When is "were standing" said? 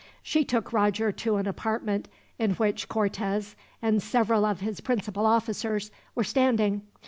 6.15-6.81